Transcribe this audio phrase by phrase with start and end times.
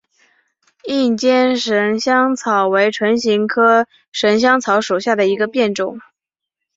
[0.85, 5.99] 硬尖神香草为唇形科神香草属下的一个变种。